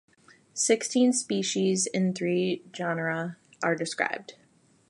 Sixteen 0.55 1.13
species 1.13 1.85
in 1.85 2.15
three 2.15 2.63
genera 2.71 3.37
are 3.61 3.75
described. 3.75 4.33